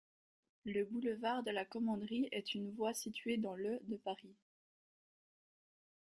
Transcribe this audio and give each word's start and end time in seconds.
Le 0.65 0.83
boulevard 0.83 1.43
de 1.43 1.51
la 1.51 1.63
Commanderie 1.63 2.27
est 2.31 2.55
une 2.55 2.71
voie 2.71 2.95
située 2.95 3.37
dans 3.37 3.53
le 3.53 3.77
de 3.83 3.97
Paris. 3.97 4.33